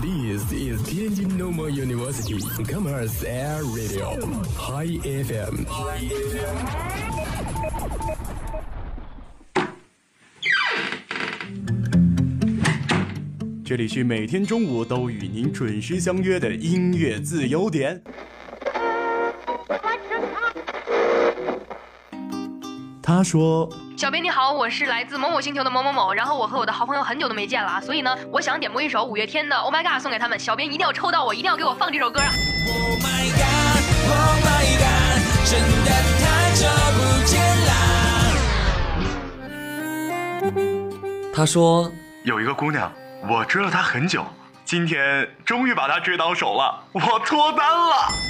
[0.00, 4.16] This is Tianjin Normal University Commerce Air Radio
[4.56, 5.66] High FM。
[13.62, 18.02] 这里是每天中午都与您准时相约的音乐自由点。
[23.16, 23.68] 他说。
[23.96, 32.30] 小编你好，我是来自某某星球的某某某，然后我和我的好朋友很久都没见了啊，所以呢，我想点播一首五月天的《Oh My God》送给他们，小编一定要抽到我，一定要给我放这首歌啊
[32.68, 35.90] ！Oh my God，Oh my God，真的
[36.22, 37.74] 太久不见啦。
[41.34, 41.90] 他说
[42.24, 42.90] 有一个姑娘，
[43.28, 44.24] 我追了她很久，
[44.64, 48.29] 今天终于把她追到手了，我脱单了。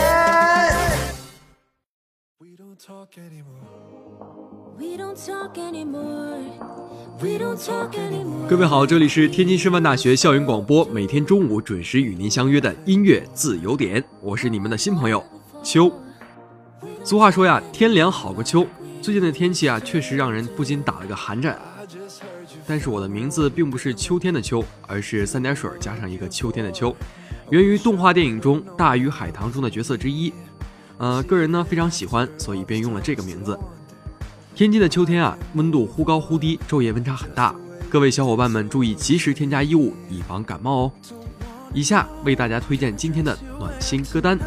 [8.49, 15.23] 各位好，这里是天津师范大学校园广播，每天中午准时与您相约的音乐自由点，我是你们的新朋友
[15.61, 15.91] 秋。
[17.03, 18.65] 俗话说呀，天凉好个秋。
[18.99, 21.59] 最近的天气啊，确实让人不禁打了个寒战。
[22.65, 26.95] 但是我的名字并不是秋天的秋，而是三点水加上一个秋天的秋，
[27.51, 30.33] 源于动画电影中《大鱼海棠》中的角色之一。
[31.01, 33.57] 呃，个人呢非常喜欢，所以便用了这个名字。
[34.53, 37.55] 天津的秋天啊，温度忽高忽低，昼夜温差很大，
[37.89, 40.91] 各位小伙伴们注意及时添加衣物，以防感冒哦。
[41.73, 44.37] 以下为大家推荐今天的暖心歌单。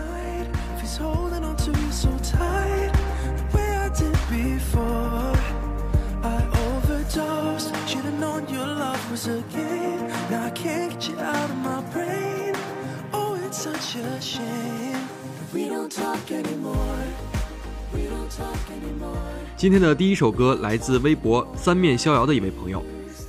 [19.56, 22.82] 今天的第一首歌来自微博三面逍遥的一位朋友，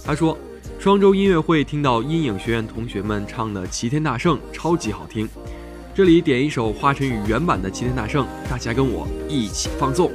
[0.04, 0.38] 他说
[0.80, 5.28] ：“双周音乐会听到阴影学院同学们唱的《齐天大圣》，超级好听。
[5.94, 10.12] 这里点一首华晨宇原版的《齐天大圣》，大家跟我一起放纵。”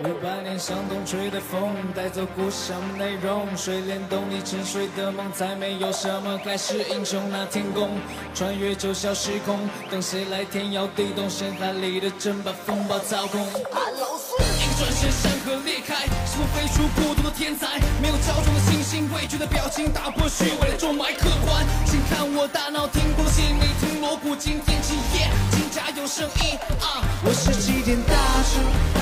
[0.00, 3.46] 五百年向东吹的风，带走故乡内容。
[3.56, 5.30] 谁联动你沉睡的梦？
[5.32, 7.90] 再没有什么盖世英雄那天宫，
[8.34, 9.58] 穿越九霄时空，
[9.90, 11.28] 等谁来天摇地动？
[11.28, 13.44] 深海里的针把风暴操控。
[13.70, 17.78] 看老孙一个转身，山河裂开，是我飞出孤独的天才。
[18.00, 21.64] 没有骄纵的信心，畏惧的表情，打破虚伪的重脉客观。
[21.84, 27.04] 请看我大脑听过的戏，没听锣鼓惊天起夜，金甲有声音啊！
[27.24, 29.01] 我是齐天大圣。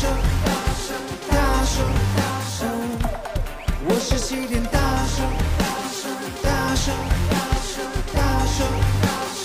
[0.00, 0.16] 大圣，
[0.46, 0.48] 大
[0.80, 0.96] 圣，
[1.28, 1.84] 大圣，
[2.16, 2.64] 大圣，
[3.84, 4.80] 我是齐天大
[5.12, 5.28] 圣，
[5.60, 5.62] 大
[5.92, 6.08] 圣，
[6.40, 6.88] 大圣，
[7.28, 7.76] 大圣，
[8.16, 8.18] 大
[8.48, 8.56] 圣，
[9.02, 9.04] 大
[9.36, 9.44] 圣。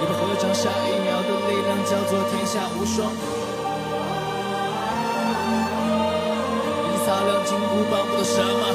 [0.00, 3.14] 一拍合掌，下一秒的力量叫做天下无双。
[6.90, 8.74] 一擦亮金箍棒，不懂什么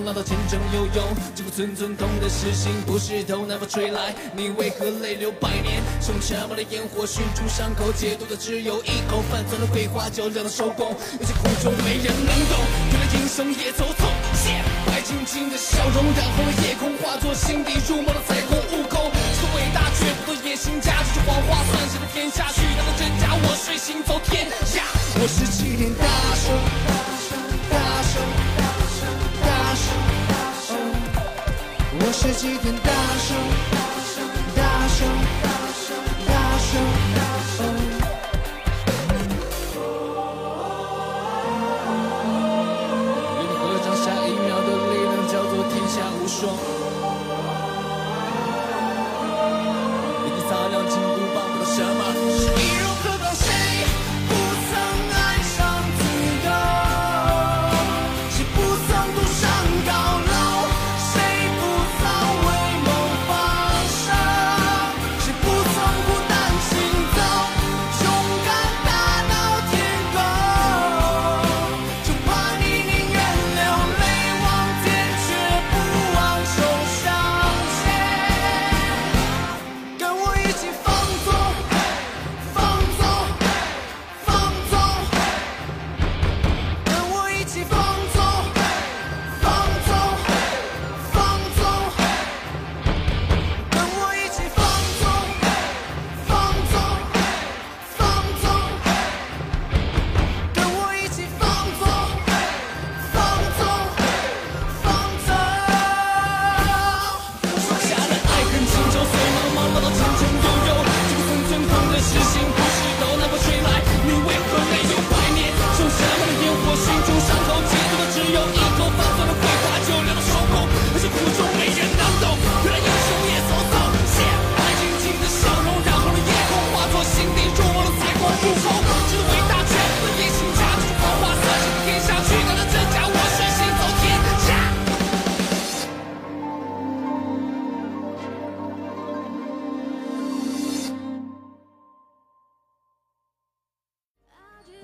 [0.00, 1.02] 浪到前程悠悠，
[1.34, 5.82] 这股寸寸痛的诗心不是头南风吹来，你为何泪流百年？
[6.08, 9.44] 用沉默的烟火熏出伤口，解毒的只有一口饭。
[9.48, 10.88] 酸的桂花酒凉了收工，
[11.20, 12.58] 有些苦衷没人能懂。
[12.92, 14.08] 原来英雄也走错，
[14.86, 18.56] 白晶晶的笑容染红了夜空，化作心底入梦的彩虹。
[18.72, 22.48] 悟空是个伟大却不做野心家，这是谎话，算谁的天下？
[22.52, 24.82] 虚假的真假，我睡行走天下。
[25.20, 27.13] 我是齐天大。
[32.16, 33.73] 是几天大圣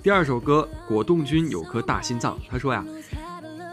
[0.02, 2.38] 第二首歌，果冻君有颗大心脏。
[2.48, 2.82] 他说呀，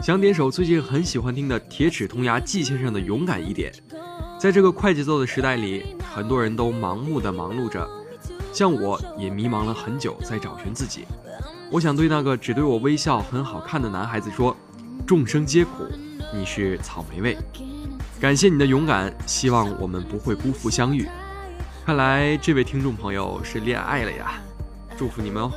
[0.01, 3.71] 想点首最近很喜欢听的铁齿铜牙纪先生的《勇敢一点》。
[4.38, 7.88] 在这个快节奏的时代里，很多人都盲目的忙碌着，
[8.51, 11.06] 像我也迷茫了很久，在找寻自己。
[11.71, 14.53] 我想对那个只对我微笑很好看的男孩子说：
[15.06, 15.88] 众生皆苦，
[16.33, 17.38] 你是草莓味。
[18.19, 21.07] 感谢你的勇敢，希望我们不会辜负相遇。
[21.85, 24.33] 看来这位听众朋友是恋爱了呀，
[24.97, 25.51] 祝福你们哦。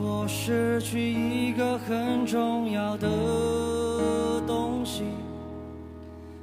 [0.00, 3.08] 我失去一个很重要的
[4.46, 5.04] 东西。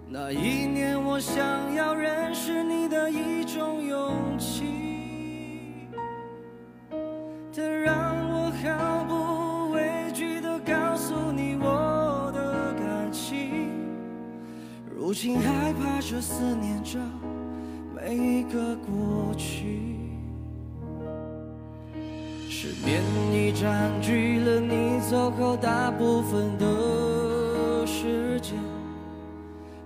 [0.07, 1.43] 那一年，我想
[1.73, 5.89] 要认识你的一种勇气，
[7.53, 13.69] 它让我毫不畏惧地告诉你我的感情。
[14.95, 16.97] 如今害怕着思念着
[17.93, 19.94] 每一个过去。
[22.65, 23.00] 失眠
[23.31, 28.57] 已占据了你走后大部分的时间，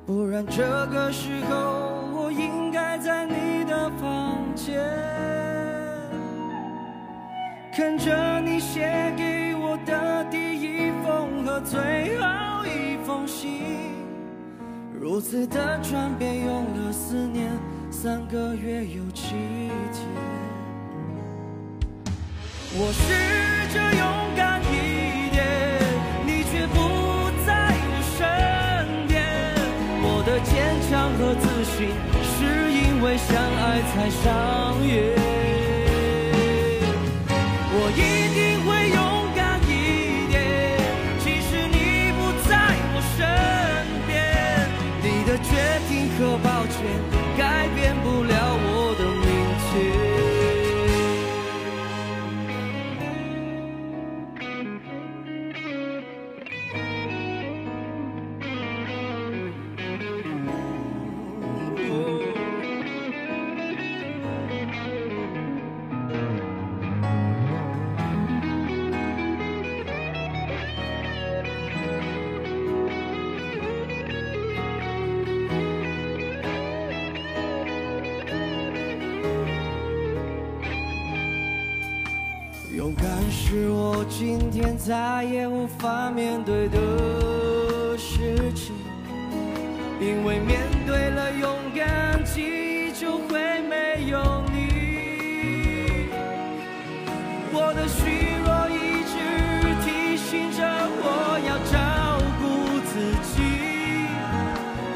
[0.06, 4.80] 不然这个时候我应该在你的房间，
[7.76, 13.60] 看着你写给我的第一封和最后一封信，
[14.98, 17.52] 如此的转变用了思念
[17.92, 19.36] 三个月有七
[22.82, 23.04] 我试
[23.74, 24.02] 着勇
[24.38, 25.44] 敢一点，
[26.26, 29.20] 你却不在我身边。
[30.02, 31.92] 我的坚强和自信，
[32.24, 34.24] 是因为相爱才上
[34.88, 35.39] 演。
[84.10, 86.78] 今天再也无法面对的
[87.98, 88.76] 事情，
[90.02, 93.40] 因为面对了勇敢，记忆就会
[93.70, 96.10] 没有你。
[97.54, 99.14] 我的虚弱一直
[99.86, 100.60] 提醒着
[101.02, 102.44] 我要照顾
[102.90, 102.92] 自
[103.32, 103.38] 己。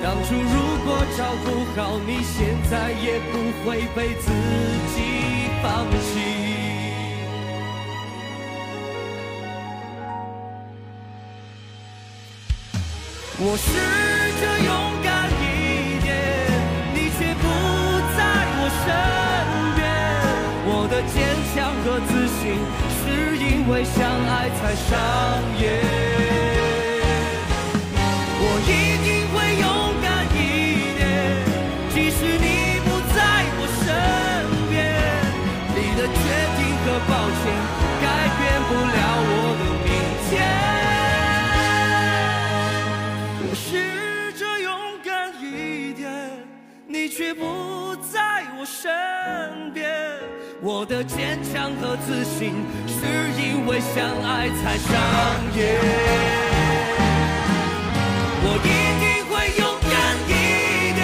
[0.03, 0.43] 当初如
[0.84, 1.48] 果照顾
[1.79, 4.27] 好你，现在也不会被自
[4.93, 4.98] 己
[5.62, 6.33] 放弃。
[13.40, 13.66] 我试
[14.40, 14.70] 着勇
[15.02, 16.08] 敢一点，
[16.94, 17.44] 你却不
[18.16, 18.20] 在
[18.60, 18.88] 我身
[19.75, 19.82] 边。
[20.66, 21.13] 我的坚
[21.54, 22.42] 强和自信，
[23.02, 23.04] 是
[23.38, 24.88] 因为相爱才上
[25.60, 26.12] 演。
[50.84, 52.52] 我的坚强和自信，
[52.86, 53.08] 是
[53.42, 54.92] 因为相爱才上
[55.56, 55.80] 演。
[58.44, 59.96] 我一定会勇敢
[60.28, 60.30] 一
[60.94, 61.02] 点，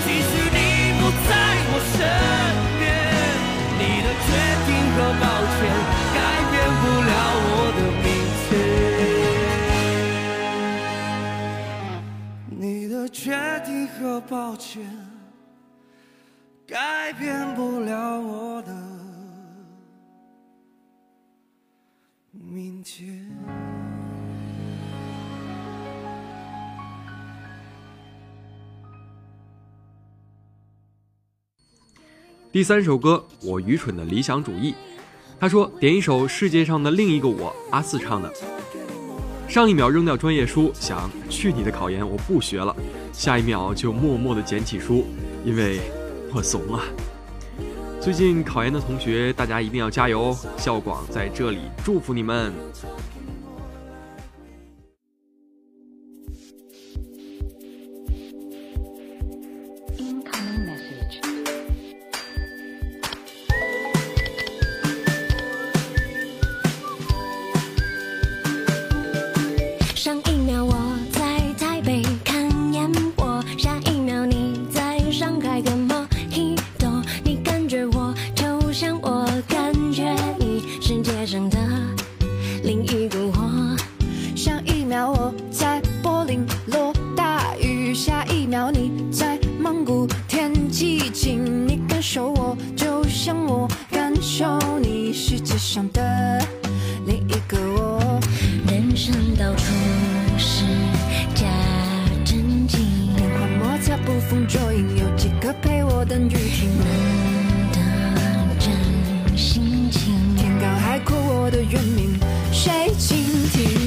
[0.00, 0.58] 即使你
[0.96, 1.30] 不在
[1.68, 1.94] 我身
[2.80, 2.82] 边。
[3.76, 4.32] 你的决
[4.64, 5.60] 定和抱歉，
[6.16, 6.18] 改
[6.50, 7.12] 变不了
[7.52, 8.08] 我的明
[8.48, 8.48] 天。
[12.48, 13.20] 你的决
[13.66, 14.88] 定和抱歉，
[16.66, 18.72] 改变不了我的
[22.56, 23.14] 明天。
[32.50, 34.74] 第三首歌，我愚蠢的理想主义。
[35.38, 38.32] 他说点一首世界上的另一个我，阿四唱的。
[39.46, 42.74] 上一秒扔掉专业书，想去你的考研，我不学了。
[43.12, 45.04] 下一秒就默默的捡起书，
[45.44, 45.78] 因为
[46.32, 46.82] 我怂了。
[48.06, 50.38] 最近考研的同学，大家一定要加油哦！
[50.56, 52.52] 校广在这里祝福你们。
[78.78, 81.56] 像我感觉你世界上的
[82.62, 83.74] 另一个我。
[84.36, 91.66] 上一秒我在柏林落大雨，下一秒你在蒙古天气晴。
[91.66, 96.38] 你感受我，就像我感受你世界上的
[97.06, 98.20] 另一个我。
[98.68, 99.72] 人生到处
[100.36, 100.66] 是
[101.34, 101.46] 假
[102.26, 107.15] 正经，变幻莫测，捕风捉影，有几个陪我等雨停。
[111.70, 112.18] 人名
[112.52, 113.18] 谁倾
[113.50, 113.85] 听？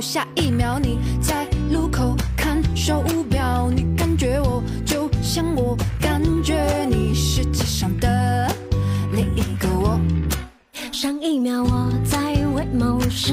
[0.00, 8.48] 下一秒你在路口看手表，你感觉我就像我感觉你，世界上的
[9.12, 10.00] 另一个我。
[10.92, 12.18] 上一秒我在
[12.54, 13.32] 为某事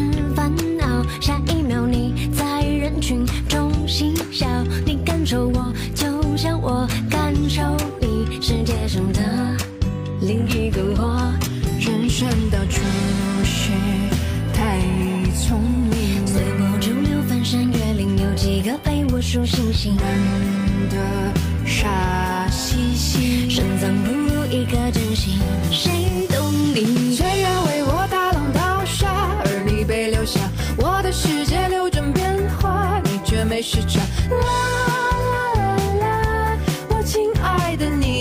[37.57, 38.12] 爱的你。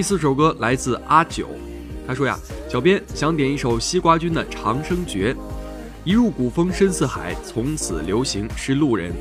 [0.00, 1.46] 第四首歌来自阿九，
[2.06, 2.34] 他说呀，
[2.70, 5.34] 小编想点一首西瓜君的《长生诀》。
[6.04, 9.12] 一入古风深似海，从此流行是路人。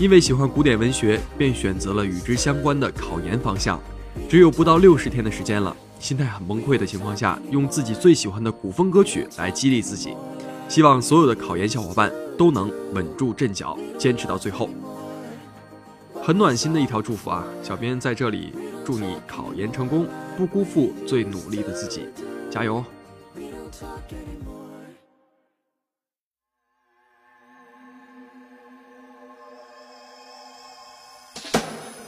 [0.00, 3.80] 因为喜欢古典文学，便选择了与之相关的考研方向。
[4.28, 10.12] 只有不到六十天的时间了，心态很崩溃的情况下，用自己最喜欢的古风歌曲来激励自己。
[10.68, 14.68] 希望所有的考研小伙伴都能稳住阵脚，坚持到最后。
[16.20, 17.44] 很暖心的一条祝福啊！
[17.62, 18.52] 小编在这里。
[18.86, 22.08] 祝你考研成功，不辜负最努力的自己，
[22.48, 22.84] 加油！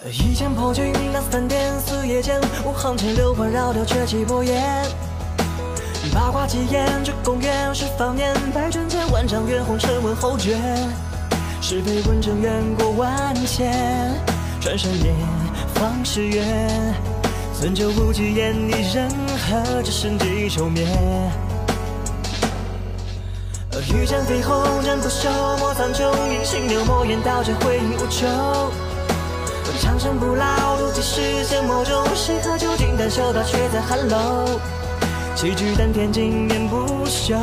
[0.07, 4.87] 一剑破军，那三点四夜间，五行千流环绕掉却起波烟。
[6.15, 10.57] 八卦几言，这公园是方年，百转千万丈远，红尘问侯爵，
[11.61, 14.15] 是非问成缘过万千，
[14.69, 15.15] 转身间。
[15.77, 16.95] 方誓言，
[17.59, 19.09] 存酒不惧烟一人
[19.49, 20.87] 喝，只剩几愁眠。
[23.91, 26.03] 欲战飞鸿，战不休，莫苍穹，
[26.35, 28.27] 隐形流墨烟，道这回应无求。
[29.81, 34.61] 长生不老，如几世仙魔中，谁喝酒尽丹修道，却在寒楼。
[35.35, 37.35] 齐聚丹田，经年不休。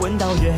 [0.00, 0.52] 问道远，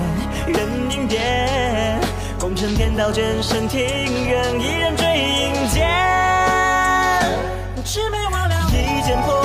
[0.47, 2.01] 人影变，
[2.39, 5.89] 功成天道，剑身庭院，一人追影间。
[7.85, 9.36] 魑魅魍魉，一剑破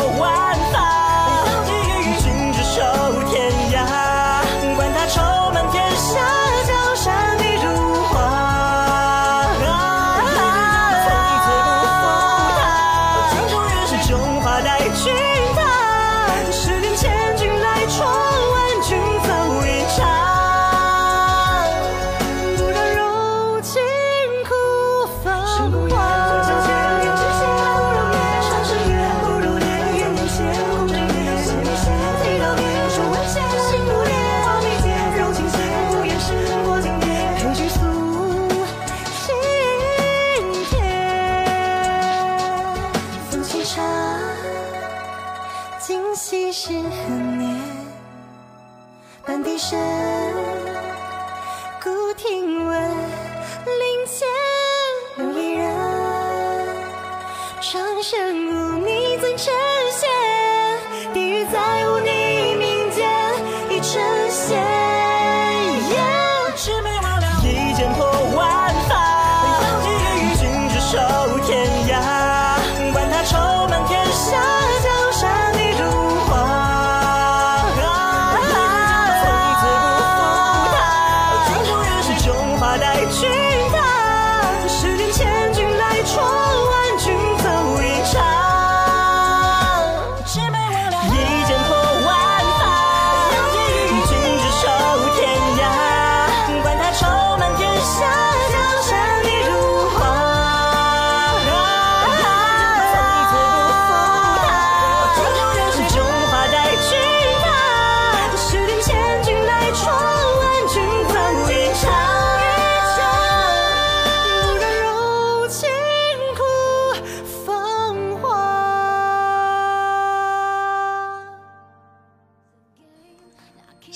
[57.62, 59.51] 长生无你怎舍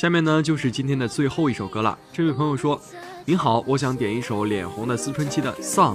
[0.06, 1.98] 下面呢就是今天的最后一首歌了。
[2.14, 2.80] 这位朋友说
[3.26, 5.94] ：“您好，我想点一首脸红的思春期的《Song》。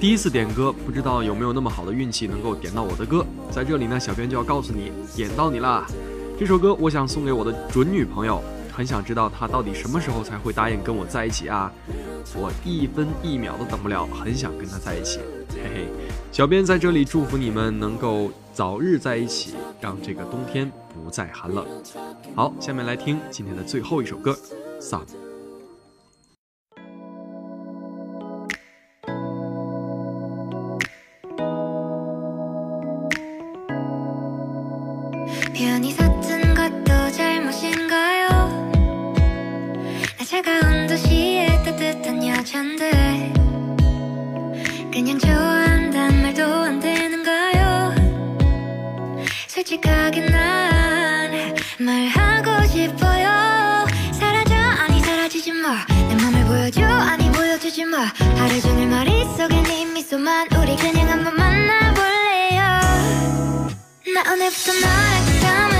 [0.00, 3.26] 第一次点歌，不知道有没有那么好的运气能够点到我的歌。
[3.50, 5.86] 在这里呢，小编就要告诉你，点到你啦！
[6.40, 11.70] 这首歌我想送给我的准女朋友，很想知道她到底什么时候才会答应跟我在一起啊！
[12.34, 15.18] 我一分一秒都等不了，很想跟她在一起。
[15.50, 15.86] 嘿嘿，
[16.32, 20.72] 小编在这里祝福你们能够早日在一起，让这个冬天。”
[21.04, 21.66] 不再寒冷。
[22.36, 24.32] 好，下面来听今天的最后一首歌，
[24.80, 25.06] 《Song》。
[52.72, 53.86] 싶어요.
[54.12, 54.54] 사라져.
[54.54, 56.82] 아니 사라지지 마내 맘을 보여줘.
[56.82, 58.10] 아니 보여주지 마.
[58.36, 62.62] 하루 종일 머릿속에 네 미소만 우리 그냥 한번 만나볼래요.
[64.14, 65.71] 나 오늘부터 너랑 잠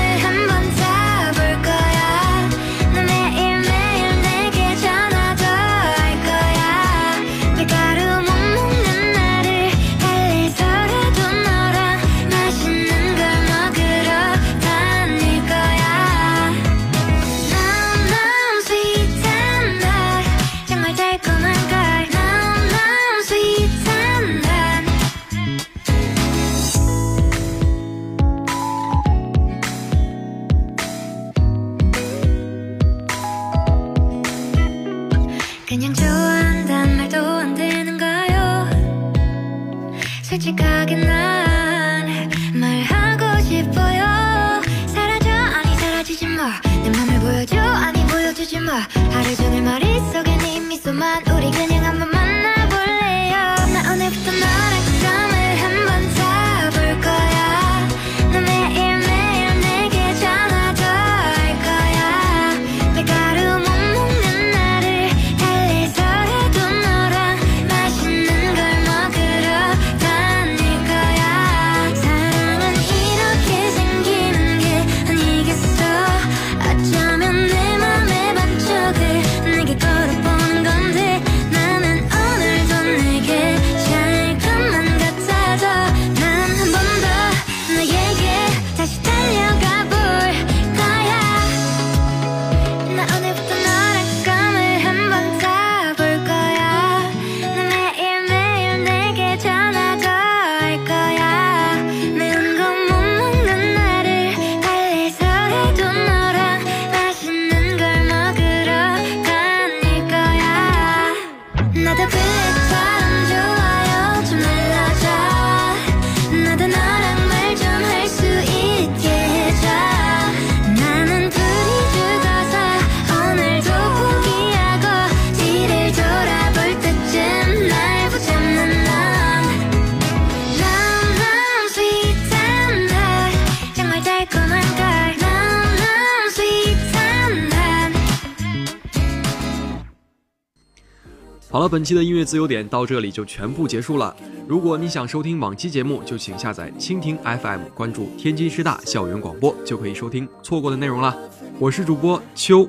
[141.63, 144.13] 了，本期的音乐自由点到这里就全部结束了。
[144.45, 151.17] 如果你想收听往期节目，就请下载蜻蜓 FM，关注天津师大校园广播，就可以收听错过的内容了。
[151.57, 152.67] 我是主播秋，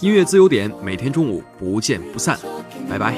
[0.00, 2.38] 音乐自由点每天中午不见不散，
[2.88, 3.14] 拜拜。